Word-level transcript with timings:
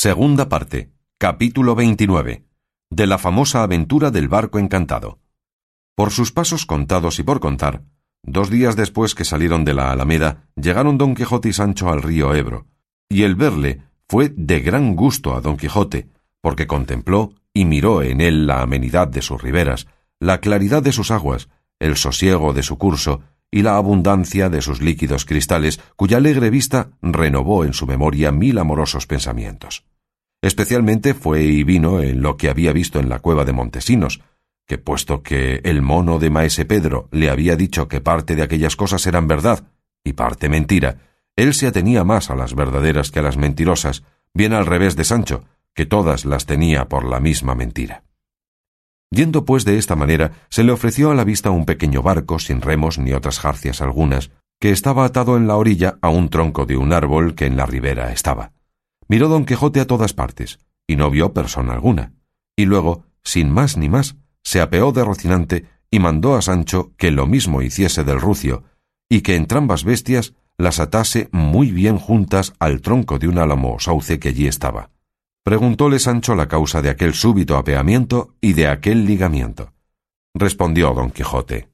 Segunda 0.00 0.48
parte. 0.48 0.92
Capítulo 1.18 1.74
29. 1.74 2.44
De 2.88 3.06
la 3.08 3.18
famosa 3.18 3.64
aventura 3.64 4.12
del 4.12 4.28
barco 4.28 4.60
encantado. 4.60 5.18
Por 5.96 6.12
sus 6.12 6.30
pasos 6.30 6.66
contados 6.66 7.18
y 7.18 7.24
por 7.24 7.40
contar, 7.40 7.82
dos 8.22 8.48
días 8.48 8.76
después 8.76 9.16
que 9.16 9.24
salieron 9.24 9.64
de 9.64 9.74
la 9.74 9.90
Alameda, 9.90 10.44
llegaron 10.54 10.98
Don 10.98 11.16
Quijote 11.16 11.48
y 11.48 11.52
Sancho 11.52 11.88
al 11.88 12.00
río 12.00 12.32
Ebro, 12.32 12.68
y 13.08 13.24
el 13.24 13.34
verle 13.34 13.82
fue 14.08 14.32
de 14.36 14.60
gran 14.60 14.94
gusto 14.94 15.34
a 15.34 15.40
Don 15.40 15.56
Quijote, 15.56 16.06
porque 16.40 16.68
contempló 16.68 17.32
y 17.52 17.64
miró 17.64 18.00
en 18.04 18.20
él 18.20 18.46
la 18.46 18.62
amenidad 18.62 19.08
de 19.08 19.20
sus 19.20 19.42
riberas, 19.42 19.88
la 20.20 20.38
claridad 20.38 20.80
de 20.80 20.92
sus 20.92 21.10
aguas, 21.10 21.48
el 21.80 21.96
sosiego 21.96 22.54
de 22.54 22.62
su 22.62 22.78
curso, 22.78 23.22
y 23.50 23.62
la 23.62 23.76
abundancia 23.76 24.48
de 24.48 24.60
sus 24.60 24.80
líquidos 24.82 25.24
cristales, 25.24 25.80
cuya 25.96 26.18
alegre 26.18 26.50
vista 26.50 26.90
renovó 27.00 27.64
en 27.64 27.72
su 27.72 27.86
memoria 27.86 28.32
mil 28.32 28.58
amorosos 28.58 29.06
pensamientos. 29.06 29.84
Especialmente 30.42 31.14
fue 31.14 31.42
y 31.42 31.64
vino 31.64 32.00
en 32.00 32.22
lo 32.22 32.36
que 32.36 32.48
había 32.48 32.72
visto 32.72 33.00
en 33.00 33.08
la 33.08 33.18
cueva 33.18 33.44
de 33.44 33.52
Montesinos, 33.52 34.20
que 34.66 34.78
puesto 34.78 35.22
que 35.22 35.60
el 35.64 35.82
mono 35.82 36.18
de 36.18 36.30
Maese 36.30 36.64
Pedro 36.64 37.08
le 37.10 37.30
había 37.30 37.56
dicho 37.56 37.88
que 37.88 38.00
parte 38.00 38.36
de 38.36 38.42
aquellas 38.42 38.76
cosas 38.76 39.06
eran 39.06 39.26
verdad 39.26 39.64
y 40.04 40.12
parte 40.12 40.48
mentira, 40.48 40.98
él 41.36 41.54
se 41.54 41.66
atenía 41.66 42.04
más 42.04 42.30
a 42.30 42.36
las 42.36 42.54
verdaderas 42.54 43.10
que 43.10 43.20
a 43.20 43.22
las 43.22 43.36
mentirosas, 43.36 44.02
bien 44.34 44.52
al 44.52 44.66
revés 44.66 44.96
de 44.96 45.04
Sancho, 45.04 45.44
que 45.72 45.86
todas 45.86 46.24
las 46.24 46.46
tenía 46.46 46.88
por 46.88 47.04
la 47.04 47.20
misma 47.20 47.54
mentira. 47.54 48.02
Yendo 49.10 49.44
pues 49.44 49.64
de 49.64 49.78
esta 49.78 49.96
manera, 49.96 50.32
se 50.50 50.64
le 50.64 50.72
ofreció 50.72 51.10
a 51.10 51.14
la 51.14 51.24
vista 51.24 51.50
un 51.50 51.64
pequeño 51.64 52.02
barco 52.02 52.38
sin 52.38 52.60
remos 52.60 52.98
ni 52.98 53.12
otras 53.12 53.40
jarcias 53.40 53.80
algunas, 53.80 54.30
que 54.60 54.70
estaba 54.70 55.04
atado 55.04 55.36
en 55.36 55.46
la 55.46 55.56
orilla 55.56 55.98
a 56.02 56.08
un 56.08 56.28
tronco 56.28 56.66
de 56.66 56.76
un 56.76 56.92
árbol 56.92 57.34
que 57.34 57.46
en 57.46 57.56
la 57.56 57.64
ribera 57.64 58.12
estaba. 58.12 58.52
Miró 59.08 59.28
don 59.28 59.46
Quijote 59.46 59.80
a 59.80 59.86
todas 59.86 60.12
partes, 60.12 60.58
y 60.86 60.96
no 60.96 61.10
vio 61.10 61.32
persona 61.32 61.74
alguna, 61.74 62.12
y 62.56 62.66
luego, 62.66 63.04
sin 63.22 63.50
más 63.50 63.76
ni 63.76 63.88
más, 63.88 64.16
se 64.42 64.60
apeó 64.60 64.92
de 64.92 65.04
Rocinante 65.04 65.66
y 65.90 66.00
mandó 66.00 66.36
a 66.36 66.42
Sancho 66.42 66.92
que 66.96 67.10
lo 67.10 67.26
mismo 67.26 67.62
hiciese 67.62 68.04
del 68.04 68.20
rucio, 68.20 68.64
y 69.08 69.22
que 69.22 69.36
entrambas 69.36 69.84
bestias 69.84 70.34
las 70.58 70.80
atase 70.80 71.28
muy 71.32 71.70
bien 71.70 71.98
juntas 71.98 72.52
al 72.58 72.82
tronco 72.82 73.18
de 73.18 73.28
un 73.28 73.38
álamo 73.38 73.74
o 73.74 73.78
sauce 73.78 74.18
que 74.18 74.30
allí 74.30 74.46
estaba. 74.46 74.90
Preguntóle 75.48 75.98
Sancho 75.98 76.34
la 76.34 76.46
causa 76.46 76.82
de 76.82 76.90
aquel 76.90 77.14
súbito 77.14 77.56
apeamiento 77.56 78.34
y 78.38 78.52
de 78.52 78.68
aquel 78.68 79.06
ligamiento. 79.06 79.72
Respondió 80.34 80.92
don 80.92 81.10
Quijote. 81.10 81.70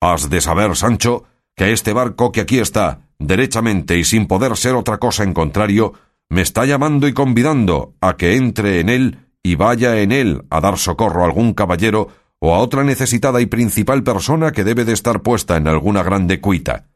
Has 0.00 0.28
de 0.28 0.40
saber, 0.40 0.74
Sancho, 0.74 1.22
que 1.54 1.70
este 1.70 1.92
barco 1.92 2.32
que 2.32 2.40
aquí 2.40 2.58
está, 2.58 3.02
derechamente 3.20 3.96
y 3.96 4.02
sin 4.02 4.26
poder 4.26 4.56
ser 4.56 4.74
otra 4.74 4.98
cosa 4.98 5.22
en 5.22 5.34
contrario, 5.34 5.92
me 6.28 6.40
está 6.40 6.64
llamando 6.64 7.06
y 7.06 7.12
convidando 7.12 7.94
a 8.00 8.16
que 8.16 8.34
entre 8.34 8.80
en 8.80 8.88
él 8.88 9.18
y 9.40 9.54
vaya 9.54 10.00
en 10.00 10.10
él 10.10 10.42
a 10.50 10.60
dar 10.60 10.76
socorro 10.76 11.22
a 11.22 11.26
algún 11.26 11.54
caballero 11.54 12.08
o 12.40 12.56
a 12.56 12.58
otra 12.58 12.82
necesitada 12.82 13.40
y 13.40 13.46
principal 13.46 14.02
persona 14.02 14.50
que 14.50 14.64
debe 14.64 14.84
de 14.84 14.94
estar 14.94 15.22
puesta 15.22 15.56
en 15.56 15.68
alguna 15.68 16.02
grande 16.02 16.40
cuita. 16.40 16.88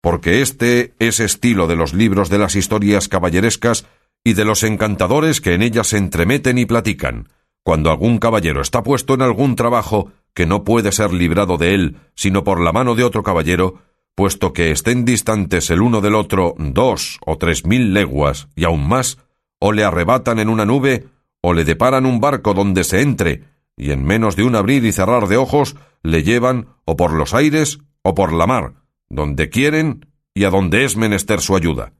Porque 0.00 0.40
este 0.40 0.94
es 1.00 1.18
estilo 1.18 1.66
de 1.66 1.74
los 1.74 1.94
libros 1.94 2.30
de 2.30 2.38
las 2.38 2.54
historias 2.54 3.08
caballerescas 3.08 3.86
y 4.24 4.34
de 4.34 4.44
los 4.44 4.62
encantadores 4.62 5.40
que 5.40 5.54
en 5.54 5.62
ellas 5.62 5.88
se 5.88 5.98
entremeten 5.98 6.58
y 6.58 6.66
platican. 6.66 7.28
Cuando 7.62 7.90
algún 7.90 8.18
caballero 8.18 8.60
está 8.60 8.82
puesto 8.82 9.14
en 9.14 9.22
algún 9.22 9.56
trabajo 9.56 10.10
que 10.34 10.46
no 10.46 10.64
puede 10.64 10.92
ser 10.92 11.12
librado 11.12 11.58
de 11.58 11.74
él 11.74 11.96
sino 12.14 12.44
por 12.44 12.60
la 12.60 12.72
mano 12.72 12.94
de 12.94 13.04
otro 13.04 13.22
caballero, 13.22 13.82
puesto 14.14 14.52
que 14.52 14.70
estén 14.70 15.04
distantes 15.04 15.70
el 15.70 15.80
uno 15.80 16.00
del 16.00 16.14
otro 16.14 16.54
dos 16.58 17.18
o 17.24 17.38
tres 17.38 17.64
mil 17.64 17.94
leguas 17.94 18.48
y 18.54 18.64
aun 18.64 18.86
más, 18.86 19.18
o 19.58 19.72
le 19.72 19.84
arrebatan 19.84 20.38
en 20.38 20.48
una 20.48 20.64
nube, 20.64 21.06
o 21.40 21.54
le 21.54 21.64
deparan 21.64 22.06
un 22.06 22.20
barco 22.20 22.54
donde 22.54 22.84
se 22.84 23.00
entre, 23.00 23.44
y 23.76 23.90
en 23.90 24.04
menos 24.04 24.36
de 24.36 24.44
un 24.44 24.54
abrir 24.54 24.84
y 24.84 24.92
cerrar 24.92 25.28
de 25.28 25.36
ojos 25.36 25.76
le 26.02 26.22
llevan 26.22 26.68
o 26.84 26.96
por 26.96 27.12
los 27.12 27.34
aires 27.34 27.78
o 28.02 28.14
por 28.14 28.32
la 28.32 28.46
mar, 28.46 28.74
donde 29.08 29.48
quieren 29.48 30.06
y 30.34 30.44
a 30.44 30.50
donde 30.50 30.84
es 30.84 30.96
menester 30.96 31.40
su 31.40 31.56
ayuda. 31.56 31.92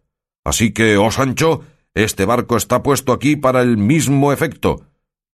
Así 0.44 0.72
que, 0.72 0.96
oh 0.96 1.10
Sancho, 1.10 1.62
este 1.94 2.24
barco 2.24 2.56
está 2.56 2.82
puesto 2.82 3.12
aquí 3.12 3.36
para 3.36 3.62
el 3.62 3.76
mismo 3.76 4.32
efecto, 4.32 4.86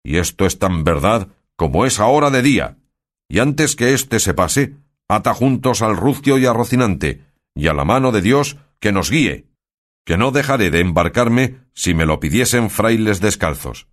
y 0.03 0.17
esto 0.17 0.47
es 0.47 0.59
tan 0.59 0.85
verdad 0.85 1.29
como 1.57 1.87
es 1.87 2.01
ahora 2.01 2.31
de 2.31 2.43
día. 2.43 2.79
Y 3.29 3.41
antes 3.41 3.77
que 3.77 3.93
éste 3.93 4.21
se 4.21 4.33
pase, 4.35 4.77
ata 5.09 5.35
juntos 5.35 5.83
al 5.83 5.97
rucio 5.97 6.39
y 6.39 6.47
a 6.47 6.53
Rocinante, 6.53 7.25
y 7.55 7.69
a 7.69 7.75
la 7.75 7.85
mano 7.85 8.13
de 8.13 8.23
Dios 8.23 8.57
que 8.81 8.93
nos 8.93 9.11
guíe, 9.11 9.47
que 10.05 10.17
no 10.17 10.31
dejaré 10.31 10.71
de 10.71 10.81
embarcarme 10.81 11.59
si 11.75 11.95
me 11.95 12.07
lo 12.07 12.21
pidiesen 12.21 12.71
frailes 12.71 13.21
descalzos. 13.21 13.89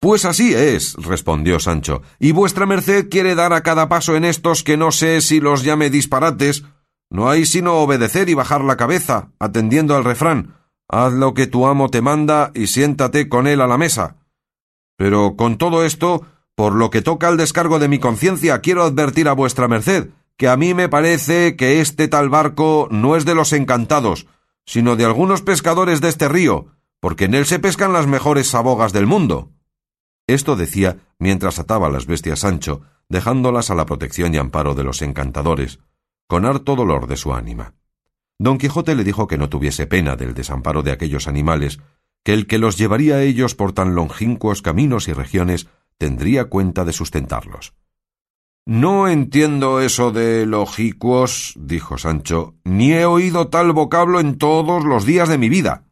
Pues 0.00 0.24
así 0.24 0.54
es, 0.54 0.94
respondió 0.94 1.60
Sancho, 1.60 2.02
y 2.18 2.32
vuestra 2.32 2.64
merced 2.64 3.10
quiere 3.10 3.34
dar 3.34 3.52
a 3.52 3.62
cada 3.62 3.88
paso 3.88 4.16
en 4.16 4.24
estos 4.24 4.64
que 4.64 4.78
no 4.78 4.92
sé 4.92 5.20
si 5.20 5.40
los 5.40 5.62
llame 5.62 5.90
disparates. 5.90 6.64
No 7.10 7.28
hay 7.28 7.44
sino 7.44 7.74
obedecer 7.74 8.30
y 8.30 8.34
bajar 8.34 8.64
la 8.64 8.78
cabeza, 8.78 9.32
atendiendo 9.38 9.94
al 9.94 10.04
refrán, 10.04 10.59
Haz 10.92 11.12
lo 11.12 11.34
que 11.34 11.46
tu 11.46 11.68
amo 11.68 11.88
te 11.88 12.02
manda 12.02 12.50
y 12.52 12.66
siéntate 12.66 13.28
con 13.28 13.46
él 13.46 13.60
a 13.60 13.68
la 13.68 13.78
mesa. 13.78 14.16
Pero 14.96 15.36
con 15.36 15.56
todo 15.56 15.84
esto, 15.84 16.26
por 16.56 16.74
lo 16.74 16.90
que 16.90 17.00
toca 17.00 17.28
al 17.28 17.36
descargo 17.36 17.78
de 17.78 17.86
mi 17.86 18.00
conciencia, 18.00 18.60
quiero 18.60 18.82
advertir 18.82 19.28
a 19.28 19.32
vuestra 19.32 19.68
merced 19.68 20.10
que 20.36 20.48
a 20.48 20.56
mí 20.56 20.74
me 20.74 20.88
parece 20.88 21.54
que 21.54 21.80
este 21.80 22.08
tal 22.08 22.28
barco 22.28 22.88
no 22.90 23.14
es 23.14 23.24
de 23.24 23.36
los 23.36 23.52
encantados, 23.52 24.26
sino 24.66 24.96
de 24.96 25.04
algunos 25.04 25.42
pescadores 25.42 26.00
de 26.00 26.08
este 26.08 26.28
río, 26.28 26.66
porque 26.98 27.26
en 27.26 27.34
él 27.34 27.46
se 27.46 27.60
pescan 27.60 27.92
las 27.92 28.08
mejores 28.08 28.48
sabogas 28.48 28.92
del 28.92 29.06
mundo. 29.06 29.50
Esto 30.26 30.56
decía 30.56 30.96
mientras 31.18 31.60
ataba 31.60 31.88
las 31.88 32.06
bestias 32.06 32.40
Sancho, 32.40 32.80
dejándolas 33.08 33.70
a 33.70 33.76
la 33.76 33.86
protección 33.86 34.34
y 34.34 34.38
amparo 34.38 34.74
de 34.74 34.82
los 34.82 35.02
encantadores, 35.02 35.78
con 36.26 36.46
harto 36.46 36.74
dolor 36.74 37.06
de 37.06 37.16
su 37.16 37.32
ánima. 37.32 37.74
Don 38.40 38.56
Quijote 38.56 38.94
le 38.94 39.04
dijo 39.04 39.26
que 39.26 39.36
no 39.36 39.50
tuviese 39.50 39.86
pena 39.86 40.16
del 40.16 40.32
desamparo 40.32 40.82
de 40.82 40.92
aquellos 40.92 41.28
animales, 41.28 41.78
que 42.24 42.32
el 42.32 42.46
que 42.46 42.56
los 42.56 42.78
llevaría 42.78 43.16
a 43.16 43.22
ellos 43.22 43.54
por 43.54 43.72
tan 43.72 43.94
longínquos 43.94 44.62
caminos 44.62 45.08
y 45.08 45.12
regiones 45.12 45.68
tendría 45.98 46.46
cuenta 46.46 46.86
de 46.86 46.94
sustentarlos. 46.94 47.74
No 48.64 49.08
entiendo 49.08 49.82
eso 49.82 50.10
de 50.10 50.46
logicuos, 50.46 51.52
dijo 51.58 51.98
Sancho, 51.98 52.54
ni 52.64 52.94
he 52.94 53.04
oído 53.04 53.48
tal 53.48 53.72
vocablo 53.72 54.20
en 54.20 54.38
todos 54.38 54.86
los 54.86 55.04
días 55.04 55.28
de 55.28 55.36
mi 55.36 55.50
vida. 55.50 55.84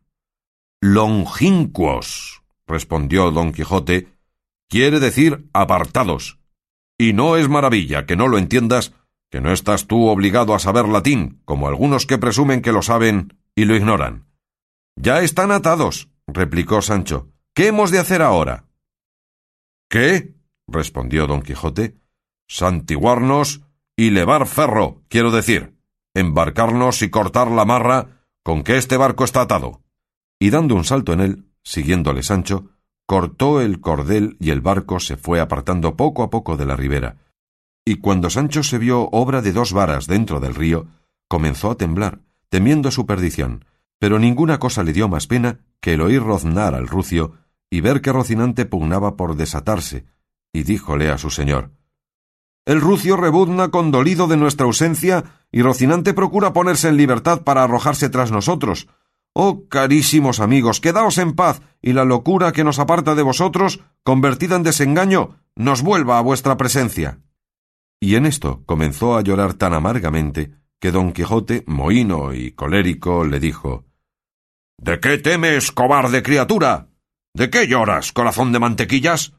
Longínquos, 0.81 2.45
respondió 2.67 3.31
don 3.31 3.53
Quijote, 3.53 4.09
quiere 4.71 5.01
decir 5.01 5.51
apartados. 5.53 6.39
Y 6.97 7.13
no 7.13 7.37
es 7.37 7.51
maravilla 7.51 8.07
que 8.07 8.17
no 8.17 8.27
lo 8.27 8.39
entiendas, 8.39 8.95
que 9.31 9.41
no 9.41 9.53
estás 9.53 9.87
tú 9.87 10.07
obligado 10.07 10.55
a 10.55 10.59
saber 10.59 10.89
latín, 10.89 11.43
como 11.45 11.69
algunos 11.69 12.07
que 12.07 12.19
presumen 12.19 12.63
que 12.63 12.73
lo 12.73 12.83
saben 12.83 13.39
y 13.55 13.65
lo 13.65 13.77
ignoran. 13.77 14.27
Ya 14.97 15.21
están 15.21 15.51
atados, 15.51 16.11
replicó 16.27 16.83
Sancho. 16.83 17.31
¿Qué 17.55 17.69
hemos 17.69 17.91
de 17.91 17.99
hacer 17.99 18.23
ahora? 18.23 18.67
¿Qué? 19.89 20.35
respondió 20.67 21.27
don 21.27 21.43
Quijote. 21.43 21.99
Santiguarnos 22.49 23.63
y 23.97 24.11
levar 24.11 24.47
ferro, 24.47 25.03
quiero 25.09 25.31
decir, 25.31 25.77
embarcarnos 26.15 27.03
y 27.03 27.11
cortar 27.11 27.51
la 27.51 27.65
marra 27.65 28.25
con 28.43 28.63
que 28.63 28.79
este 28.79 28.97
barco 28.97 29.25
está 29.25 29.43
atado. 29.43 29.83
Y 30.39 30.51
dando 30.51 30.75
un 30.75 30.85
salto 30.85 31.13
en 31.13 31.21
él, 31.21 31.49
siguiéndole 31.63 32.23
Sancho, 32.23 32.71
cortó 33.07 33.61
el 33.61 33.81
cordel 33.81 34.37
y 34.41 34.51
el 34.51 34.61
barco 34.61 35.01
se 35.01 35.17
fue 35.17 35.41
apartando 35.41 35.97
poco 35.97 36.23
a 36.23 36.31
poco 36.31 36.57
de 36.57 36.67
la 36.67 36.77
ribera, 36.77 37.17
y 37.89 37.97
cuando 37.97 38.29
Sancho 38.29 38.63
se 38.63 38.77
vio 38.77 39.09
obra 39.13 39.41
de 39.41 39.53
dos 39.53 39.73
varas 39.73 40.07
dentro 40.07 40.41
del 40.41 40.55
río, 40.55 40.89
comenzó 41.27 41.71
a 41.71 41.77
temblar, 41.77 42.21
temiendo 42.51 42.91
su 42.91 43.07
perdición, 43.07 43.65
pero 43.99 44.19
ninguna 44.19 44.59
cosa 44.59 44.83
le 44.83 44.93
dio 44.93 45.09
más 45.09 45.27
pena 45.27 45.61
que 45.81 45.95
el 45.95 46.03
oír 46.03 46.23
roznar 46.23 46.75
al 46.75 46.87
rucio 46.87 47.33
y 47.71 47.81
ver 47.81 48.03
que 48.03 48.13
Rocinante 48.13 48.67
pugnaba 48.67 49.17
por 49.17 49.37
desatarse, 49.37 50.05
y 50.53 50.65
díjole 50.65 51.11
a 51.11 51.17
su 51.17 51.31
señor 51.31 51.71
El 52.67 52.83
rucio 52.83 53.17
rebuzna 53.17 53.71
condolido 53.71 54.27
de 54.27 54.37
nuestra 54.37 54.67
ausencia, 54.67 55.25
y 55.51 55.63
Rocinante 55.63 56.13
procura 56.13 56.53
ponerse 56.53 56.89
en 56.89 56.99
libertad 56.99 57.41
para 57.41 57.65
arrojarse 57.65 58.11
tras 58.11 58.31
nosotros. 58.31 58.89
Oh 59.33 59.67
carísimos 59.67 60.41
amigos, 60.41 60.83
quedaos 60.83 61.17
en 61.17 61.35
paz, 61.35 61.63
y 61.81 61.95
la 61.95 62.05
locura 62.05 62.53
que 62.53 62.65
nos 62.65 62.81
aparta 62.81 63.15
de 63.15 63.23
vosotros, 63.23 63.81
convertida 64.03 64.57
en 64.57 64.63
desengaño, 64.63 65.39
nos 65.57 65.81
vuelva 65.81 66.19
a 66.19 66.23
vuestra 66.23 66.59
presencia. 66.59 67.21
Y 68.01 68.15
en 68.15 68.27
esto 68.27 68.63
comenzó 68.65 69.17
a 69.17 69.23
llorar 69.23 69.55
tan 69.55 69.75
amargamente 69.75 70.53
que 70.81 70.93
don 70.93 71.13
Quijote, 71.13 71.65
mohino 71.67 72.33
y 72.33 72.53
colérico, 72.53 73.25
le 73.25 73.41
dijo 73.41 73.85
¿De 74.81 75.01
qué 75.01 75.19
temes, 75.19 75.73
cobarde 75.73 76.23
criatura? 76.23 76.89
¿De 77.35 77.51
qué 77.51 77.67
lloras, 77.67 78.13
corazón 78.13 78.53
de 78.53 78.61
mantequillas? 78.61 79.35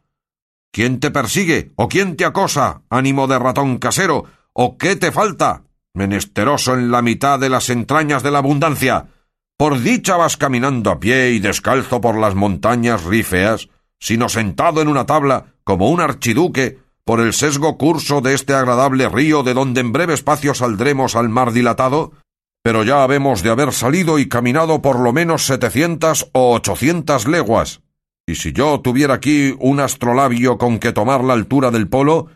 ¿Quién 0.72 1.00
te 1.00 1.12
persigue? 1.12 1.72
¿O 1.76 1.88
quién 1.88 2.18
te 2.18 2.26
acosa, 2.26 2.84
ánimo 2.90 3.28
de 3.28 3.40
ratón 3.40 3.78
casero? 3.78 4.26
¿O 4.54 4.78
qué 4.78 4.96
te 4.98 5.12
falta, 5.12 5.64
menesteroso 5.94 6.74
en 6.76 6.92
la 6.92 7.02
mitad 7.02 7.40
de 7.40 7.50
las 7.50 7.70
entrañas 7.70 8.22
de 8.22 8.32
la 8.32 8.40
abundancia? 8.40 9.08
Por 9.58 9.80
dicha 9.80 10.18
vas 10.18 10.38
caminando 10.38 10.92
a 10.92 11.00
pie 11.00 11.32
y 11.32 11.40
descalzo 11.40 12.02
por 12.02 12.18
las 12.18 12.36
montañas 12.36 13.04
rifeas, 13.06 13.70
sino 14.00 14.30
sentado 14.30 14.82
en 14.82 14.88
una 14.88 15.06
tabla, 15.06 15.54
como 15.64 15.90
un 15.90 16.02
archiduque, 16.02 16.80
por 17.10 17.22
el 17.22 17.34
sesgo 17.34 17.76
curso 17.76 18.22
de 18.22 18.36
este 18.36 18.54
agradable 18.54 19.10
río 19.10 19.42
de 19.42 19.56
donde 19.56 19.82
en 19.82 19.92
breve 19.92 20.14
espacio 20.14 20.54
saldremos 20.54 21.16
al 21.16 21.28
mar 21.28 21.54
dilatado? 21.54 22.12
Pero 22.64 22.84
ya 22.84 23.02
habemos 23.02 23.42
de 23.42 23.50
haber 23.50 23.74
salido 23.74 24.20
y 24.20 24.30
caminado 24.30 24.84
por 24.84 25.00
lo 25.00 25.12
menos 25.12 25.48
setecientas 25.48 26.30
o 26.34 26.54
ochocientas 26.54 27.28
leguas. 27.28 27.82
Y 28.28 28.36
si 28.36 28.54
yo 28.54 28.80
tuviera 28.82 29.16
aquí 29.16 29.56
un 29.58 29.80
astrolabio 29.80 30.60
con 30.60 30.78
que 30.78 30.92
tomar 30.92 31.24
la 31.24 31.34
altura 31.34 31.72
del 31.72 31.88
polo, 31.88 32.28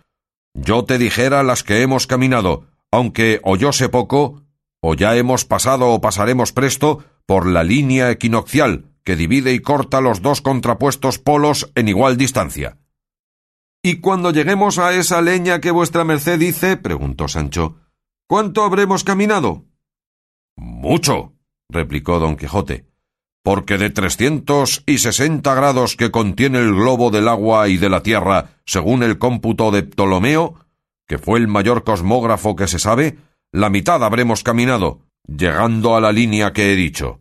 yo 0.56 0.86
te 0.86 0.98
dijera 0.98 1.44
las 1.44 1.62
que 1.62 1.84
hemos 1.84 2.08
caminado, 2.08 2.66
aunque 2.92 3.42
o 3.44 3.56
yo 3.56 3.74
sé 3.74 3.90
poco, 3.90 4.42
o 4.82 4.96
ya 4.96 5.16
hemos 5.16 5.46
pasado 5.46 5.90
o 5.92 6.02
pasaremos 6.02 6.52
presto 6.52 7.04
por 7.28 7.46
la 7.46 7.64
línea 7.64 8.10
equinoccial 8.10 8.86
que 9.04 9.16
divide 9.16 9.54
y 9.54 9.60
corta 9.60 10.02
los 10.02 10.24
dos 10.24 10.42
contrapuestos 10.42 11.20
polos 11.20 11.72
en 11.76 11.90
igual 11.90 12.18
distancia. 12.18 12.80
¿Y 13.86 13.98
cuando 13.98 14.32
lleguemos 14.32 14.78
a 14.78 14.94
esa 14.94 15.22
leña 15.22 15.60
que 15.60 15.70
vuestra 15.70 16.06
merced 16.06 16.40
dice? 16.40 16.78
preguntó 16.78 17.28
Sancho. 17.28 17.82
¿Cuánto 18.30 18.64
habremos 18.64 19.04
caminado? 19.04 19.66
Mucho, 20.56 21.34
replicó 21.70 22.18
don 22.20 22.38
Quijote, 22.38 22.88
porque 23.44 23.78
de 23.78 23.90
trescientos 23.90 24.84
y 24.86 25.00
sesenta 25.00 25.54
grados 25.54 25.98
que 25.98 26.12
contiene 26.12 26.60
el 26.60 26.74
globo 26.74 27.12
del 27.12 27.28
agua 27.28 27.68
y 27.68 27.76
de 27.76 27.90
la 27.90 28.02
tierra, 28.02 28.52
según 28.66 29.04
el 29.04 29.18
cómputo 29.18 29.70
de 29.72 29.84
Ptolomeo, 29.84 30.56
que 31.06 31.18
fue 31.18 31.40
el 31.40 31.50
mayor 31.50 31.84
cosmógrafo 31.84 32.56
que 32.56 32.68
se 32.68 32.80
sabe, 32.80 33.18
la 33.52 33.70
mitad 33.70 34.02
habremos 34.02 34.44
caminado, 34.44 35.02
llegando 35.28 35.98
a 35.98 36.02
la 36.02 36.14
línea 36.14 36.54
que 36.54 36.72
he 36.72 36.76
dicho. 36.78 37.20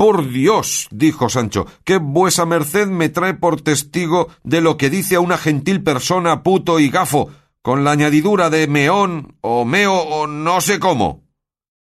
Por 0.00 0.30
Dios, 0.30 0.88
dijo 0.90 1.28
Sancho, 1.28 1.66
que 1.84 1.98
vuesa 1.98 2.46
merced 2.46 2.86
me 2.86 3.10
trae 3.10 3.34
por 3.34 3.60
testigo 3.60 4.28
de 4.42 4.62
lo 4.62 4.78
que 4.78 4.88
dice 4.88 5.16
a 5.16 5.20
una 5.20 5.36
gentil 5.36 5.82
persona 5.82 6.42
puto 6.42 6.80
y 6.80 6.88
gafo, 6.88 7.28
con 7.60 7.84
la 7.84 7.90
añadidura 7.90 8.48
de 8.48 8.66
meón 8.66 9.36
o 9.42 9.66
meo 9.66 9.92
o 9.92 10.26
no 10.26 10.62
sé 10.62 10.80
cómo. 10.80 11.28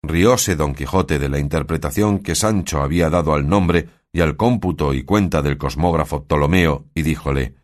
Rióse 0.02 0.56
don 0.56 0.74
Quijote 0.74 1.18
de 1.18 1.30
la 1.30 1.38
interpretación 1.38 2.18
que 2.18 2.34
Sancho 2.34 2.82
había 2.82 3.08
dado 3.08 3.32
al 3.32 3.48
nombre 3.48 3.88
y 4.12 4.20
al 4.20 4.36
cómputo 4.36 4.92
y 4.92 5.04
cuenta 5.04 5.40
del 5.40 5.56
cosmógrafo 5.56 6.24
Ptolomeo, 6.24 6.84
y 6.94 7.00
díjole 7.00 7.54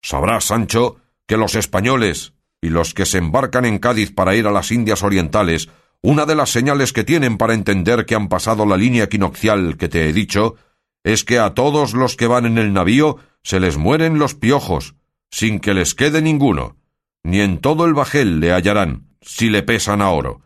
Sabrás, 0.00 0.46
Sancho, 0.46 0.96
que 1.26 1.36
los 1.36 1.54
españoles 1.54 2.32
y 2.62 2.70
los 2.70 2.94
que 2.94 3.04
se 3.04 3.18
embarcan 3.18 3.66
en 3.66 3.78
Cádiz 3.78 4.10
para 4.10 4.34
ir 4.36 4.46
a 4.46 4.52
las 4.52 4.72
Indias 4.72 5.02
Orientales, 5.02 5.68
una 6.06 6.24
de 6.24 6.36
las 6.36 6.50
señales 6.50 6.92
que 6.92 7.04
tienen 7.04 7.36
para 7.36 7.54
entender 7.54 8.06
que 8.06 8.14
han 8.14 8.28
pasado 8.28 8.64
la 8.64 8.76
línea 8.76 9.04
equinoccial 9.04 9.76
que 9.76 9.88
te 9.88 10.08
he 10.08 10.12
dicho, 10.12 10.54
es 11.02 11.24
que 11.24 11.38
a 11.38 11.54
todos 11.54 11.94
los 11.94 12.16
que 12.16 12.28
van 12.28 12.46
en 12.46 12.58
el 12.58 12.72
navío 12.72 13.18
se 13.42 13.58
les 13.58 13.76
mueren 13.76 14.18
los 14.18 14.34
piojos, 14.34 14.94
sin 15.30 15.58
que 15.58 15.74
les 15.74 15.94
quede 15.94 16.22
ninguno, 16.22 16.76
ni 17.24 17.40
en 17.40 17.58
todo 17.58 17.86
el 17.86 17.94
bajel 17.94 18.38
le 18.38 18.52
hallarán, 18.52 19.08
si 19.20 19.50
le 19.50 19.64
pesan 19.64 20.00
a 20.00 20.10
oro 20.10 20.42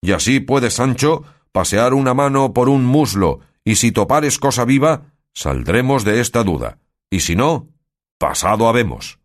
y 0.00 0.12
así 0.12 0.40
puede 0.40 0.70
Sancho 0.70 1.24
pasear 1.52 1.94
una 1.94 2.14
mano 2.14 2.52
por 2.52 2.68
un 2.68 2.84
muslo, 2.84 3.40
y 3.64 3.76
si 3.76 3.92
topares 3.92 4.38
cosa 4.38 4.64
viva, 4.64 5.12
saldremos 5.34 6.04
de 6.04 6.20
esta 6.20 6.44
duda, 6.44 6.78
y 7.10 7.20
si 7.20 7.36
no, 7.36 7.68
pasado 8.18 8.68
habemos. 8.68 9.18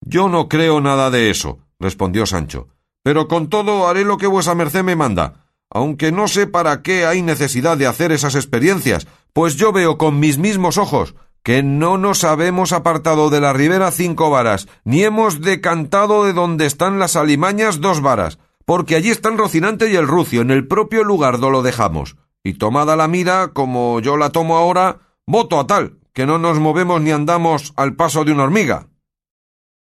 Yo 0.00 0.28
no 0.28 0.48
creo 0.48 0.80
nada 0.80 1.10
de 1.10 1.30
eso, 1.30 1.60
respondió 1.78 2.26
Sancho, 2.26 2.68
pero 3.08 3.26
con 3.26 3.48
todo 3.48 3.88
haré 3.88 4.04
lo 4.04 4.18
que 4.18 4.26
vuesa 4.26 4.54
merced 4.54 4.84
me 4.84 4.94
manda, 4.94 5.46
aunque 5.70 6.12
no 6.12 6.28
sé 6.28 6.46
para 6.46 6.82
qué 6.82 7.06
hay 7.06 7.22
necesidad 7.22 7.78
de 7.78 7.86
hacer 7.86 8.12
esas 8.12 8.34
experiencias, 8.34 9.06
pues 9.32 9.56
yo 9.56 9.72
veo 9.72 9.96
con 9.96 10.20
mis 10.20 10.36
mismos 10.36 10.76
ojos 10.76 11.14
que 11.42 11.62
no 11.62 11.96
nos 11.96 12.22
habemos 12.22 12.72
apartado 12.72 13.30
de 13.30 13.40
la 13.40 13.54
ribera 13.54 13.92
cinco 13.92 14.28
varas, 14.28 14.68
ni 14.84 15.04
hemos 15.04 15.40
decantado 15.40 16.26
de 16.26 16.34
donde 16.34 16.66
están 16.66 16.98
las 16.98 17.16
alimañas 17.16 17.80
dos 17.80 18.02
varas, 18.02 18.38
porque 18.66 18.94
allí 18.94 19.08
están 19.08 19.38
Rocinante 19.38 19.90
y 19.90 19.96
el 19.96 20.06
Rucio, 20.06 20.42
en 20.42 20.50
el 20.50 20.66
propio 20.68 21.02
lugar 21.02 21.38
do 21.38 21.48
lo 21.48 21.62
dejamos. 21.62 22.16
Y 22.44 22.58
tomada 22.58 22.94
la 22.94 23.08
mira, 23.08 23.52
como 23.54 24.00
yo 24.00 24.18
la 24.18 24.32
tomo 24.32 24.58
ahora, 24.58 24.98
voto 25.26 25.58
a 25.58 25.66
tal, 25.66 25.96
que 26.12 26.26
no 26.26 26.36
nos 26.38 26.58
movemos 26.58 27.00
ni 27.00 27.12
andamos 27.12 27.72
al 27.76 27.96
paso 27.96 28.26
de 28.26 28.32
una 28.32 28.42
hormiga. 28.42 28.88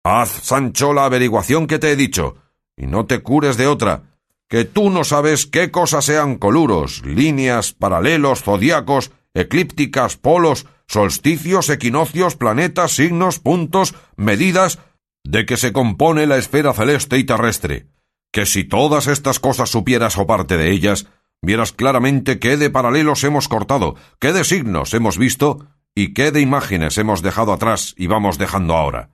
Haz, 0.02 0.30
Sancho, 0.42 0.92
la 0.92 1.04
averiguación 1.04 1.68
que 1.68 1.78
te 1.78 1.92
he 1.92 1.94
dicho, 1.94 2.41
y 2.76 2.86
no 2.86 3.06
te 3.06 3.20
cures 3.20 3.56
de 3.56 3.66
otra, 3.66 4.02
que 4.48 4.64
tú 4.64 4.90
no 4.90 5.04
sabes 5.04 5.46
qué 5.46 5.70
cosas 5.70 6.04
sean 6.04 6.36
coluros, 6.36 7.04
líneas, 7.04 7.72
paralelos, 7.72 8.42
zodiacos, 8.42 9.12
eclípticas, 9.34 10.16
polos, 10.16 10.66
solsticios, 10.86 11.70
equinoccios, 11.70 12.36
planetas, 12.36 12.92
signos, 12.92 13.38
puntos, 13.38 13.94
medidas, 14.16 14.78
de 15.24 15.46
que 15.46 15.56
se 15.56 15.72
compone 15.72 16.26
la 16.26 16.36
esfera 16.36 16.72
celeste 16.72 17.16
y 17.18 17.24
terrestre 17.24 17.92
que 18.32 18.46
si 18.46 18.64
todas 18.64 19.06
estas 19.06 19.38
cosas 19.38 19.70
supieras 19.70 20.16
o 20.16 20.26
parte 20.26 20.56
de 20.56 20.72
ellas, 20.72 21.06
vieras 21.42 21.72
claramente 21.72 22.38
qué 22.38 22.56
de 22.56 22.70
paralelos 22.70 23.22
hemos 23.24 23.46
cortado, 23.46 23.94
qué 24.18 24.32
de 24.32 24.42
signos 24.42 24.94
hemos 24.94 25.18
visto 25.18 25.66
y 25.94 26.14
qué 26.14 26.32
de 26.32 26.40
imágenes 26.40 26.96
hemos 26.96 27.20
dejado 27.22 27.52
atrás 27.52 27.94
y 27.96 28.06
vamos 28.06 28.38
dejando 28.38 28.74
ahora. 28.74 29.10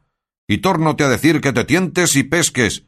Y 0.46 0.58
tórnote 0.58 1.04
a 1.04 1.08
decir 1.08 1.40
que 1.40 1.52
te 1.52 1.64
tientes 1.64 2.14
y 2.16 2.22
pesques, 2.22 2.84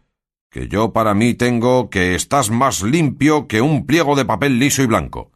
que 0.50 0.68
yo 0.68 0.92
para 0.92 1.14
mí 1.14 1.34
tengo 1.34 1.90
que 1.90 2.14
estás 2.14 2.50
más 2.50 2.82
limpio 2.82 3.46
que 3.46 3.60
un 3.60 3.86
pliego 3.86 4.16
de 4.16 4.24
papel 4.24 4.58
liso 4.58 4.82
y 4.82 4.86
blanco. 4.86 5.30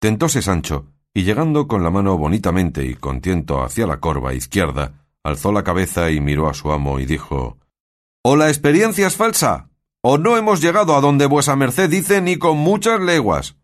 Tentóse 0.00 0.42
Sancho, 0.42 0.86
y 1.14 1.22
llegando 1.22 1.68
con 1.68 1.84
la 1.84 1.90
mano 1.90 2.18
bonitamente 2.18 2.84
y 2.84 2.94
contento 2.94 3.62
hacia 3.62 3.86
la 3.86 4.00
corva 4.00 4.34
izquierda, 4.34 5.06
alzó 5.22 5.52
la 5.52 5.64
cabeza 5.64 6.10
y 6.10 6.20
miró 6.20 6.48
a 6.48 6.54
su 6.54 6.72
amo 6.72 6.98
y 7.00 7.06
dijo 7.06 7.58
¿O 8.22 8.36
la 8.36 8.48
experiencia 8.48 9.06
es 9.06 9.16
falsa? 9.16 9.70
¿O 10.02 10.18
no 10.18 10.36
hemos 10.36 10.60
llegado 10.60 10.96
a 10.96 11.00
donde 11.00 11.26
vuesa 11.26 11.56
merced 11.56 11.88
dice 11.88 12.20
ni 12.20 12.36
con 12.36 12.58
muchas 12.58 13.00
leguas? 13.00 13.56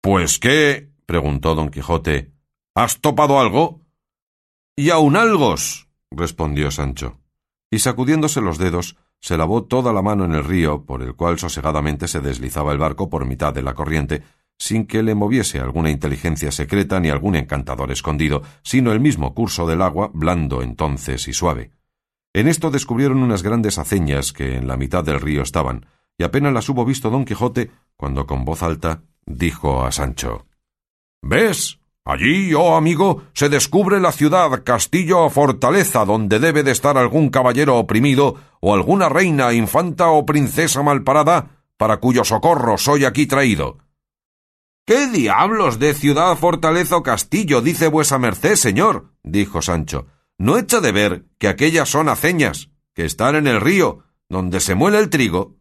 Pues 0.00 0.38
qué, 0.38 0.90
preguntó 1.06 1.54
don 1.54 1.70
Quijote, 1.70 2.32
¿has 2.74 3.00
topado 3.00 3.40
algo? 3.40 3.82
Y 4.76 4.90
aun 4.90 5.16
algos, 5.16 5.88
respondió 6.10 6.70
Sancho, 6.70 7.18
y 7.70 7.80
sacudiéndose 7.80 8.40
los 8.40 8.58
dedos, 8.58 8.96
se 9.20 9.36
lavó 9.36 9.64
toda 9.64 9.92
la 9.92 10.02
mano 10.02 10.24
en 10.24 10.34
el 10.34 10.44
río, 10.44 10.84
por 10.84 11.02
el 11.02 11.14
cual 11.14 11.38
sosegadamente 11.38 12.08
se 12.08 12.20
deslizaba 12.20 12.72
el 12.72 12.78
barco 12.78 13.10
por 13.10 13.26
mitad 13.26 13.52
de 13.52 13.62
la 13.62 13.74
corriente, 13.74 14.22
sin 14.58 14.86
que 14.86 15.02
le 15.02 15.14
moviese 15.14 15.60
alguna 15.60 15.90
inteligencia 15.90 16.50
secreta 16.50 17.00
ni 17.00 17.10
algún 17.10 17.36
encantador 17.36 17.92
escondido, 17.92 18.42
sino 18.62 18.92
el 18.92 19.00
mismo 19.00 19.34
curso 19.34 19.66
del 19.66 19.82
agua, 19.82 20.10
blando 20.12 20.62
entonces 20.62 21.28
y 21.28 21.32
suave. 21.32 21.70
En 22.32 22.48
esto 22.48 22.70
descubrieron 22.70 23.22
unas 23.22 23.42
grandes 23.42 23.78
aceñas 23.78 24.32
que 24.32 24.56
en 24.56 24.68
la 24.68 24.76
mitad 24.76 25.04
del 25.04 25.20
río 25.20 25.42
estaban, 25.42 25.86
y 26.18 26.24
apenas 26.24 26.52
las 26.52 26.68
hubo 26.68 26.84
visto 26.84 27.10
don 27.10 27.24
Quijote 27.24 27.70
cuando 27.96 28.26
con 28.26 28.44
voz 28.44 28.62
alta 28.62 29.02
dijo 29.24 29.84
a 29.84 29.92
Sancho 29.92 30.46
¿Ves? 31.22 31.78
Allí, 32.08 32.54
oh 32.54 32.74
amigo, 32.74 33.24
se 33.34 33.50
descubre 33.50 34.00
la 34.00 34.12
ciudad, 34.12 34.64
castillo 34.64 35.24
o 35.24 35.30
fortaleza 35.30 36.06
donde 36.06 36.38
debe 36.38 36.62
de 36.62 36.70
estar 36.70 36.96
algún 36.96 37.28
caballero 37.28 37.76
oprimido, 37.76 38.36
o 38.60 38.74
alguna 38.74 39.10
reina, 39.10 39.52
infanta 39.52 40.08
o 40.08 40.24
princesa 40.24 40.82
malparada, 40.82 41.64
para 41.76 41.98
cuyo 41.98 42.24
socorro 42.24 42.78
soy 42.78 43.04
aquí 43.04 43.26
traído. 43.26 43.76
¿Qué 44.86 45.08
diablos 45.08 45.78
de 45.78 45.92
ciudad, 45.92 46.34
fortaleza 46.38 46.96
o 46.96 47.02
castillo 47.02 47.60
dice 47.60 47.88
vuesa 47.88 48.18
merced, 48.18 48.56
señor? 48.56 49.12
dijo 49.22 49.60
Sancho 49.60 50.06
no 50.38 50.56
echa 50.56 50.80
de 50.80 50.92
ver 50.92 51.26
que 51.38 51.48
aquellas 51.48 51.88
son 51.88 52.08
aceñas, 52.08 52.70
que 52.94 53.04
están 53.04 53.34
en 53.34 53.46
el 53.46 53.60
río, 53.60 54.04
donde 54.28 54.60
se 54.60 54.74
muele 54.74 54.98
el 54.98 55.10
trigo. 55.10 55.56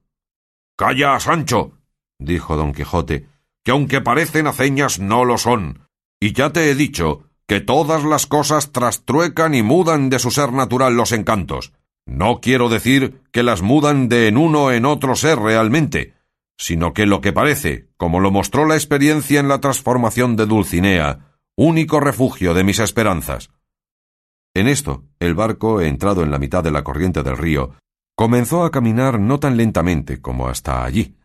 Calla, 0.77 1.19
Sancho, 1.19 1.73
dijo 2.19 2.55
don 2.55 2.73
Quijote, 2.73 3.27
que 3.63 3.71
aunque 3.71 4.01
parecen 4.01 4.45
aceñas 4.45 4.99
no 4.99 5.25
lo 5.25 5.39
son, 5.39 5.86
y 6.19 6.33
ya 6.33 6.51
te 6.51 6.69
he 6.69 6.75
dicho 6.75 7.23
que 7.47 7.61
todas 7.61 8.03
las 8.03 8.25
cosas 8.25 8.71
trastruecan 8.71 9.55
y 9.55 9.63
mudan 9.63 10.09
de 10.09 10.19
su 10.19 10.31
ser 10.31 10.51
natural 10.51 10.95
los 10.95 11.11
encantos. 11.11 11.73
No 12.05 12.39
quiero 12.41 12.69
decir 12.69 13.21
que 13.31 13.43
las 13.43 13.61
mudan 13.61 14.09
de 14.09 14.27
en 14.27 14.37
uno 14.37 14.71
en 14.71 14.85
otro 14.85 15.15
ser 15.15 15.39
realmente, 15.39 16.13
sino 16.57 16.93
que 16.93 17.05
lo 17.05 17.21
que 17.21 17.33
parece, 17.33 17.89
como 17.97 18.19
lo 18.19 18.31
mostró 18.31 18.65
la 18.65 18.75
experiencia 18.75 19.39
en 19.39 19.47
la 19.47 19.59
transformación 19.59 20.35
de 20.35 20.45
Dulcinea, 20.45 21.39
único 21.55 21.99
refugio 21.99 22.53
de 22.53 22.63
mis 22.63 22.79
esperanzas, 22.79 23.49
en 24.57 24.67
esto, 24.67 25.03
el 25.19 25.35
barco, 25.35 25.81
entrado 25.81 26.23
en 26.23 26.31
la 26.31 26.39
mitad 26.39 26.63
de 26.63 26.71
la 26.71 26.83
corriente 26.83 27.21
del 27.21 27.37
río, 27.37 27.75
comenzó 28.15 28.63
a 28.63 28.71
caminar 28.71 29.19
no 29.19 29.39
tan 29.39 29.55
lentamente 29.55 30.19
como 30.19 30.47
hasta 30.47 30.83
allí. 30.83 31.15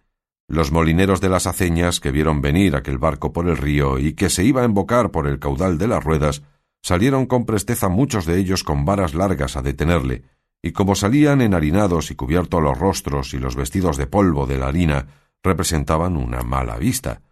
Los 0.52 0.70
molineros 0.70 1.22
de 1.22 1.30
las 1.30 1.46
aceñas 1.46 1.98
que 1.98 2.10
vieron 2.10 2.42
venir 2.42 2.76
aquel 2.76 2.98
barco 2.98 3.32
por 3.32 3.48
el 3.48 3.56
río 3.56 3.98
y 3.98 4.12
que 4.12 4.28
se 4.28 4.44
iba 4.44 4.60
a 4.60 4.66
embocar 4.66 5.10
por 5.10 5.26
el 5.26 5.38
caudal 5.38 5.78
de 5.78 5.88
las 5.88 6.04
ruedas, 6.04 6.42
salieron 6.82 7.24
con 7.24 7.46
presteza 7.46 7.88
muchos 7.88 8.26
de 8.26 8.38
ellos 8.38 8.62
con 8.62 8.84
varas 8.84 9.14
largas 9.14 9.56
a 9.56 9.62
detenerle, 9.62 10.24
y 10.60 10.72
como 10.72 10.94
salían 10.94 11.40
enharinados 11.40 12.10
y 12.10 12.16
cubiertos 12.16 12.62
los 12.62 12.78
rostros 12.78 13.32
y 13.32 13.38
los 13.38 13.56
vestidos 13.56 13.96
de 13.96 14.06
polvo 14.06 14.44
de 14.44 14.58
la 14.58 14.66
harina, 14.66 15.06
representaban 15.42 16.18
una 16.18 16.42
mala 16.42 16.76
vista. 16.76 17.22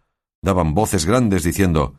daban 0.41 0.73
voces 0.73 1.05
grandes 1.05 1.43
diciendo 1.43 1.93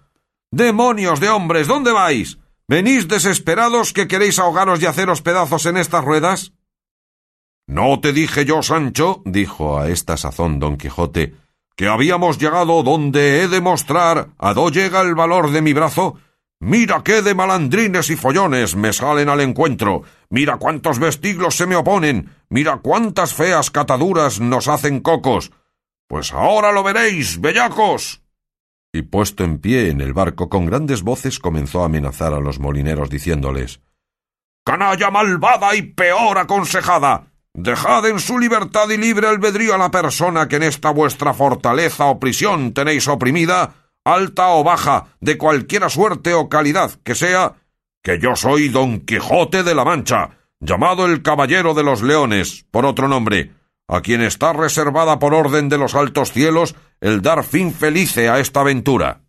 ¡Demonios 0.50 1.21
de 1.21 1.29
hombres! 1.29 1.69
¿Dónde 1.69 1.93
vais? 1.93 2.41
¿Venís 2.67 3.07
desesperados 3.07 3.93
que 3.93 4.09
queréis 4.09 4.41
ahogaros 4.41 4.83
y 4.83 4.87
haceros 4.87 5.23
pedazos 5.23 5.67
en 5.67 5.76
estas 5.76 6.05
ruedas? 6.05 6.52
No 7.66 8.00
te 8.00 8.12
dije 8.12 8.45
yo, 8.45 8.62
Sancho, 8.62 9.23
dijo 9.25 9.78
a 9.78 9.88
esta 9.88 10.16
sazón 10.16 10.59
don 10.59 10.76
Quijote, 10.76 11.35
que 11.76 11.88
habíamos 11.88 12.38
llegado 12.38 12.83
donde 12.83 13.42
he 13.42 13.49
de 13.49 13.61
mostrar 13.61 14.31
a 14.38 14.54
dó 14.54 14.71
llega 14.71 15.00
el 15.00 15.14
valor 15.14 15.50
de 15.50 15.62
mi 15.62 15.73
brazo. 15.73 16.19
Mira 16.61 17.02
qué 17.02 17.23
de 17.23 17.35
malandrines 17.35 18.11
y 18.11 18.16
follones 18.16 18.76
me 18.76 18.92
salen 18.92 19.28
al 19.28 19.40
encuentro. 19.40 20.02
Mira 20.31 20.59
cuántos 20.59 20.99
vestiglos 20.99 21.57
se 21.57 21.66
me 21.66 21.75
oponen. 21.75 22.31
Mira 22.50 22.76
cuántas 22.76 23.35
feas 23.35 23.71
cataduras 23.71 24.40
nos 24.40 24.69
hacen 24.69 25.00
cocos. 25.00 25.50
Pues 26.07 26.33
ahora 26.33 26.73
lo 26.73 26.83
veréis, 26.85 27.40
bellacos. 27.40 28.23
Y 28.92 29.02
puesto 29.02 29.42
en 29.42 29.59
pie 29.59 29.88
en 29.88 30.00
el 30.02 30.12
barco 30.12 30.50
con 30.50 30.66
grandes 30.66 31.02
voces 31.02 31.38
comenzó 31.38 31.83
a 31.83 31.87
amenazar 31.87 32.35
a 32.35 32.40
los 32.40 32.61
molineros 32.61 33.09
diciéndoles 33.09 33.81
Canalla 34.64 35.11
malvada 35.11 35.75
y 35.75 35.83
peor 35.83 36.38
aconsejada. 36.38 37.32
Dejad 37.54 38.06
en 38.06 38.18
su 38.18 38.38
libertad 38.38 38.88
y 38.88 38.97
libre 38.97 39.28
albedrío 39.28 39.75
a 39.75 39.78
la 39.78 39.90
persona 39.90 40.49
que 40.49 40.56
en 40.56 40.62
esta 40.62 40.90
vuestra 40.90 41.35
fortaleza 41.35 42.06
o 42.06 42.18
prisión 42.18 42.73
tenéis 42.73 43.09
oprimida, 43.09 43.75
alta 44.04 44.49
o 44.50 44.64
baja, 44.64 45.09
de 45.21 45.37
cualquiera 45.37 45.90
suerte 45.90 46.32
o 46.32 46.49
calidad 46.49 46.92
que 47.04 47.14
sea, 47.14 47.56
que 48.02 48.18
yo 48.18 48.37
soy 48.37 48.68
don 48.71 49.00
Quijote 49.00 49.62
de 49.62 49.75
la 49.75 49.85
Mancha, 49.85 50.38
llamado 50.61 51.04
el 51.04 51.23
Caballero 51.23 51.75
de 51.75 51.82
los 51.82 52.02
Leones, 52.02 52.64
por 52.71 52.87
otro 52.87 53.06
nombre, 53.06 53.52
a 53.87 54.00
quien 54.00 54.23
está 54.23 54.54
reservada 54.54 55.18
por 55.18 55.35
orden 55.35 55.68
de 55.68 55.76
los 55.76 55.94
altos 55.94 56.32
cielos 56.32 56.75
el 57.00 57.21
dar 57.21 57.44
fin 57.44 57.75
felice 57.75 58.30
a 58.30 58.40
esta 58.40 58.61
aventura. 58.61 59.21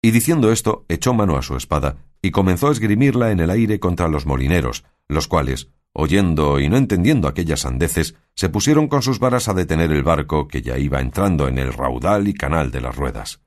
Y 0.00 0.12
diciendo 0.12 0.52
esto, 0.52 0.84
echó 0.88 1.14
mano 1.14 1.36
a 1.36 1.42
su 1.42 1.56
espada 1.56 1.96
y 2.22 2.30
comenzó 2.30 2.68
a 2.68 2.72
esgrimirla 2.72 3.32
en 3.32 3.40
el 3.40 3.50
aire 3.50 3.80
contra 3.80 4.08
los 4.08 4.24
molineros, 4.24 4.84
los 5.08 5.26
cuales, 5.26 5.68
oyendo 5.92 6.60
y 6.60 6.68
no 6.68 6.76
entendiendo 6.76 7.28
aquellas 7.28 7.60
sandeces, 7.60 8.14
se 8.34 8.48
pusieron 8.48 8.88
con 8.88 9.02
sus 9.02 9.18
varas 9.18 9.48
a 9.48 9.54
detener 9.54 9.92
el 9.92 10.02
barco 10.02 10.48
que 10.48 10.62
ya 10.62 10.78
iba 10.78 11.00
entrando 11.00 11.48
en 11.48 11.58
el 11.58 11.72
raudal 11.72 12.28
y 12.28 12.34
canal 12.34 12.70
de 12.70 12.80
las 12.80 12.96
ruedas. 12.96 13.40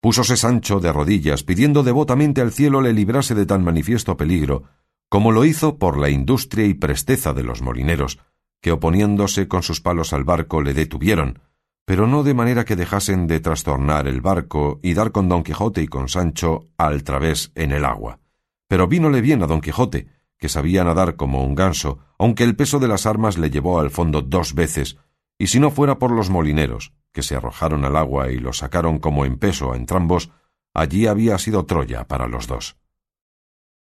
Púsose 0.00 0.36
Sancho 0.36 0.80
de 0.80 0.92
rodillas, 0.92 1.44
pidiendo 1.44 1.82
devotamente 1.82 2.40
al 2.40 2.52
cielo 2.52 2.80
le 2.80 2.92
librase 2.92 3.34
de 3.34 3.46
tan 3.46 3.62
manifiesto 3.62 4.16
peligro, 4.16 4.64
como 5.08 5.30
lo 5.30 5.44
hizo 5.44 5.78
por 5.78 5.98
la 5.98 6.10
industria 6.10 6.66
y 6.66 6.74
presteza 6.74 7.32
de 7.32 7.44
los 7.44 7.62
molineros, 7.62 8.18
que 8.60 8.72
oponiéndose 8.72 9.46
con 9.46 9.62
sus 9.62 9.80
palos 9.80 10.12
al 10.12 10.24
barco 10.24 10.62
le 10.62 10.74
detuvieron, 10.74 11.40
pero 11.84 12.06
no 12.06 12.22
de 12.22 12.34
manera 12.34 12.64
que 12.64 12.76
dejasen 12.76 13.26
de 13.26 13.40
trastornar 13.40 14.06
el 14.06 14.20
barco 14.20 14.80
y 14.82 14.94
dar 14.94 15.12
con 15.12 15.28
don 15.28 15.42
Quijote 15.42 15.82
y 15.82 15.88
con 15.88 16.08
Sancho 16.08 16.68
al 16.76 17.02
través 17.02 17.52
en 17.54 17.72
el 17.72 17.84
agua. 17.84 18.20
Pero 18.68 18.86
vínole 18.86 19.20
bien 19.20 19.42
a 19.42 19.46
don 19.46 19.60
Quijote, 19.60 20.06
que 20.42 20.48
sabía 20.48 20.82
nadar 20.82 21.14
como 21.14 21.44
un 21.44 21.54
ganso, 21.54 22.00
aunque 22.18 22.42
el 22.42 22.56
peso 22.56 22.80
de 22.80 22.88
las 22.88 23.06
armas 23.06 23.38
le 23.38 23.48
llevó 23.48 23.78
al 23.78 23.92
fondo 23.92 24.22
dos 24.22 24.56
veces, 24.56 24.98
y 25.38 25.46
si 25.46 25.60
no 25.60 25.70
fuera 25.70 26.00
por 26.00 26.10
los 26.10 26.30
molineros, 26.30 26.92
que 27.12 27.22
se 27.22 27.36
arrojaron 27.36 27.84
al 27.84 27.96
agua 27.96 28.32
y 28.32 28.38
lo 28.40 28.52
sacaron 28.52 28.98
como 28.98 29.24
en 29.24 29.38
peso 29.38 29.72
a 29.72 29.76
entrambos, 29.76 30.32
allí 30.74 31.06
había 31.06 31.38
sido 31.38 31.64
Troya 31.64 32.08
para 32.08 32.26
los 32.26 32.48
dos. 32.48 32.76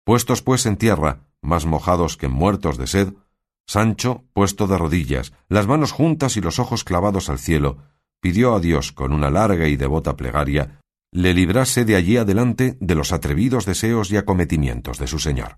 Puestos 0.05 0.43
pues 0.43 0.67
en 0.67 0.77
tierra, 0.77 1.23
más 1.41 1.65
mojados 1.65 2.19
que 2.19 2.29
muertos 2.29 2.77
de 2.77 2.89
sed, 2.89 3.15
Sancho, 3.67 4.25
puesto 4.35 4.67
de 4.67 4.77
rodillas, 4.77 5.33
las 5.49 5.67
manos 5.67 5.93
juntas 5.93 6.37
y 6.37 6.43
los 6.43 6.59
ojos 6.59 6.85
clavados 6.85 7.31
al 7.31 7.39
cielo, 7.39 7.79
pidió 8.21 8.55
a 8.55 8.61
Dios 8.61 8.93
con 8.93 9.15
una 9.15 9.31
larga 9.31 9.67
y 9.67 9.77
devota 9.77 10.15
plegaria 10.15 10.79
le 11.11 11.33
librase 11.33 11.87
de 11.87 11.97
allí 11.97 12.19
adelante 12.19 12.77
de 12.81 12.95
los 12.95 13.13
atrevidos 13.13 13.65
deseos 13.65 14.13
y 14.13 14.19
acometimientos 14.19 14.99
de 14.99 15.07
su 15.07 15.19
señor. 15.19 15.57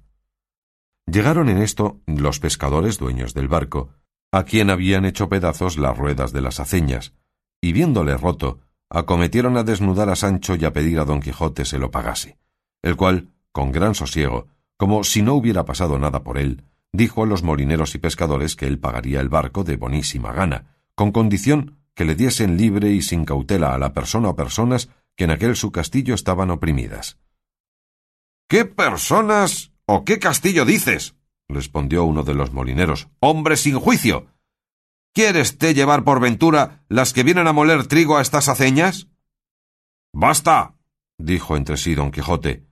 Llegaron 1.06 1.48
en 1.48 1.58
esto 1.58 2.00
los 2.06 2.38
pescadores 2.38 2.98
dueños 2.98 3.34
del 3.34 3.48
barco, 3.48 3.90
a 4.30 4.44
quien 4.44 4.70
habían 4.70 5.04
hecho 5.04 5.28
pedazos 5.28 5.76
las 5.76 5.96
ruedas 5.96 6.32
de 6.32 6.40
las 6.40 6.60
aceñas, 6.60 7.12
y 7.60 7.72
viéndole 7.72 8.16
roto, 8.16 8.60
acometieron 8.88 9.56
a 9.56 9.64
desnudar 9.64 10.08
a 10.10 10.16
Sancho 10.16 10.54
y 10.54 10.64
a 10.64 10.72
pedir 10.72 10.98
a 10.98 11.04
don 11.04 11.20
Quijote 11.20 11.64
se 11.64 11.78
lo 11.78 11.90
pagase, 11.90 12.38
el 12.82 12.96
cual, 12.96 13.28
con 13.50 13.72
gran 13.72 13.94
sosiego, 13.94 14.48
como 14.76 15.04
si 15.04 15.22
no 15.22 15.34
hubiera 15.34 15.64
pasado 15.64 15.98
nada 15.98 16.22
por 16.22 16.38
él, 16.38 16.64
dijo 16.92 17.22
a 17.22 17.26
los 17.26 17.42
molineros 17.42 17.94
y 17.94 17.98
pescadores 17.98 18.54
que 18.56 18.66
él 18.66 18.78
pagaría 18.78 19.20
el 19.20 19.28
barco 19.28 19.64
de 19.64 19.76
bonísima 19.76 20.32
gana, 20.32 20.76
con 20.94 21.10
condición 21.10 21.78
que 21.94 22.04
le 22.04 22.14
diesen 22.14 22.56
libre 22.56 22.90
y 22.90 23.02
sin 23.02 23.24
cautela 23.24 23.74
a 23.74 23.78
la 23.78 23.92
persona 23.92 24.30
o 24.30 24.36
personas 24.36 24.88
que 25.16 25.24
en 25.24 25.30
aquel 25.30 25.56
su 25.56 25.72
castillo 25.72 26.14
estaban 26.14 26.50
oprimidas. 26.50 27.18
¿Qué 28.48 28.64
personas 28.64 29.71
o 29.86 30.04
qué 30.04 30.18
castillo 30.18 30.64
dices? 30.64 31.14
respondió 31.48 32.04
uno 32.04 32.22
de 32.22 32.34
los 32.34 32.52
molineros. 32.52 33.08
Hombre 33.20 33.56
sin 33.56 33.78
juicio. 33.78 34.26
¿Quieres 35.14 35.58
te 35.58 35.74
llevar 35.74 36.04
por 36.04 36.20
ventura 36.20 36.84
las 36.88 37.12
que 37.12 37.22
vienen 37.22 37.46
a 37.46 37.52
moler 37.52 37.86
trigo 37.86 38.16
a 38.16 38.22
estas 38.22 38.48
aceñas? 38.48 39.08
Basta, 40.14 40.74
dijo 41.18 41.56
entre 41.56 41.76
sí 41.76 41.94
don 41.94 42.10
Quijote. 42.10 42.64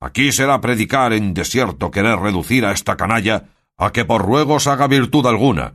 Aquí 0.00 0.32
será 0.32 0.60
predicar 0.60 1.12
en 1.12 1.34
desierto 1.34 1.90
querer 1.90 2.18
reducir 2.18 2.64
a 2.64 2.72
esta 2.72 2.96
canalla 2.96 3.50
a 3.76 3.92
que 3.92 4.04
por 4.04 4.24
ruegos 4.24 4.66
haga 4.66 4.86
virtud 4.86 5.26
alguna. 5.26 5.74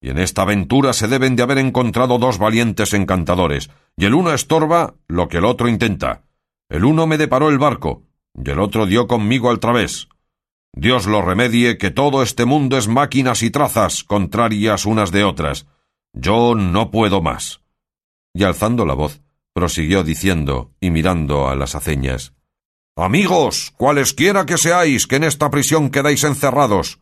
Y 0.00 0.10
en 0.10 0.18
esta 0.18 0.42
aventura 0.42 0.92
se 0.92 1.08
deben 1.08 1.34
de 1.34 1.42
haber 1.42 1.58
encontrado 1.58 2.18
dos 2.18 2.38
valientes 2.38 2.92
encantadores, 2.92 3.70
y 3.96 4.04
el 4.04 4.14
uno 4.14 4.32
estorba 4.32 4.94
lo 5.08 5.28
que 5.28 5.38
el 5.38 5.44
otro 5.44 5.68
intenta. 5.68 6.22
El 6.68 6.84
uno 6.84 7.06
me 7.06 7.16
deparó 7.16 7.48
el 7.48 7.58
barco, 7.58 8.02
y 8.34 8.50
el 8.50 8.60
otro 8.60 8.86
dio 8.86 9.06
conmigo 9.06 9.50
al 9.50 9.60
través. 9.60 10.08
Dios 10.76 11.06
lo 11.06 11.22
remedie 11.22 11.78
que 11.78 11.92
todo 11.92 12.22
este 12.22 12.44
mundo 12.44 12.76
es 12.76 12.88
máquinas 12.88 13.42
y 13.42 13.50
trazas, 13.50 14.02
contrarias 14.02 14.86
unas 14.86 15.12
de 15.12 15.22
otras. 15.22 15.66
Yo 16.12 16.56
no 16.56 16.90
puedo 16.90 17.22
más. 17.22 17.60
Y 18.34 18.42
alzando 18.42 18.84
la 18.84 18.94
voz, 18.94 19.22
prosiguió 19.52 20.02
diciendo 20.02 20.72
y 20.80 20.90
mirando 20.90 21.48
a 21.48 21.54
las 21.54 21.76
aceñas 21.76 22.34
Amigos, 22.96 23.72
cualesquiera 23.76 24.46
que 24.46 24.58
seáis 24.58 25.06
que 25.06 25.16
en 25.16 25.24
esta 25.24 25.50
prisión 25.50 25.90
quedáis 25.90 26.24
encerrados, 26.24 27.00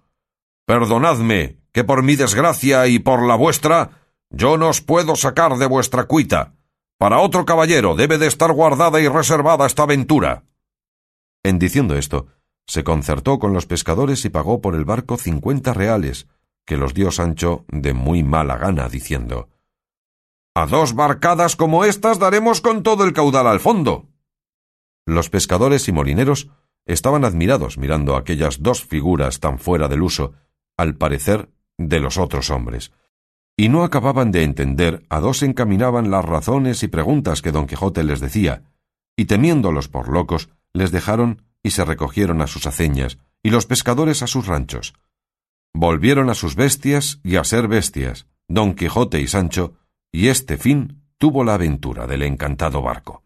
Perdonadme, 0.66 1.58
que 1.72 1.84
por 1.84 2.02
mi 2.02 2.16
desgracia 2.16 2.86
y 2.86 2.98
por 2.98 3.26
la 3.26 3.36
vuestra, 3.36 4.02
yo 4.30 4.56
no 4.56 4.68
os 4.68 4.80
puedo 4.80 5.16
sacar 5.16 5.56
de 5.56 5.66
vuestra 5.66 6.04
cuita. 6.04 6.54
Para 6.98 7.18
otro 7.18 7.44
caballero 7.44 7.96
debe 7.96 8.16
de 8.18 8.26
estar 8.26 8.52
guardada 8.52 9.00
y 9.00 9.08
reservada 9.08 9.66
esta 9.66 9.82
aventura. 9.82 10.44
En 11.42 11.58
diciendo 11.58 11.96
esto, 11.96 12.28
se 12.66 12.84
concertó 12.84 13.38
con 13.38 13.52
los 13.52 13.66
pescadores 13.66 14.24
y 14.24 14.30
pagó 14.30 14.60
por 14.60 14.74
el 14.74 14.84
barco 14.84 15.16
cincuenta 15.16 15.72
reales, 15.74 16.26
que 16.64 16.76
los 16.76 16.94
dio 16.94 17.10
Sancho 17.10 17.64
de 17.68 17.92
muy 17.92 18.22
mala 18.22 18.56
gana, 18.56 18.88
diciendo 18.88 19.48
A 20.54 20.66
dos 20.66 20.94
barcadas 20.94 21.56
como 21.56 21.84
estas 21.84 22.18
daremos 22.18 22.60
con 22.60 22.82
todo 22.82 23.04
el 23.04 23.12
caudal 23.12 23.46
al 23.46 23.60
fondo. 23.60 24.08
Los 25.06 25.30
pescadores 25.30 25.88
y 25.88 25.92
molineros 25.92 26.50
estaban 26.86 27.24
admirados 27.24 27.78
mirando 27.78 28.16
aquellas 28.16 28.62
dos 28.62 28.84
figuras 28.84 29.40
tan 29.40 29.58
fuera 29.58 29.88
del 29.88 30.02
uso 30.02 30.34
al 30.76 30.94
parecer, 30.96 31.50
de 31.78 32.00
los 32.00 32.18
otros 32.18 32.50
hombres, 32.50 32.92
y 33.56 33.68
no 33.68 33.82
acababan 33.84 34.30
de 34.30 34.44
entender 34.44 35.04
a 35.08 35.20
dos 35.20 35.42
encaminaban 35.42 36.10
las 36.10 36.24
razones 36.24 36.82
y 36.82 36.88
preguntas 36.88 37.42
que 37.42 37.52
don 37.52 37.66
Quijote 37.66 38.04
les 38.04 38.20
decía, 38.20 38.62
y 39.16 39.26
temiéndolos 39.26 39.88
por 39.88 40.08
locos, 40.08 40.48
les 40.72 40.90
dejaron 40.90 41.42
y 41.62 41.70
se 41.70 41.84
recogieron 41.84 42.42
a 42.42 42.46
sus 42.46 42.66
aceñas, 42.66 43.18
y 43.42 43.50
los 43.50 43.66
pescadores 43.66 44.22
a 44.22 44.26
sus 44.26 44.46
ranchos. 44.46 44.94
Volvieron 45.74 46.30
a 46.30 46.34
sus 46.34 46.54
bestias 46.54 47.20
y 47.22 47.36
a 47.36 47.44
ser 47.44 47.68
bestias, 47.68 48.26
don 48.48 48.74
Quijote 48.74 49.20
y 49.20 49.26
Sancho, 49.26 49.74
y 50.10 50.28
este 50.28 50.56
fin 50.58 51.02
tuvo 51.18 51.44
la 51.44 51.54
aventura 51.54 52.06
del 52.06 52.22
encantado 52.22 52.82
barco. 52.82 53.21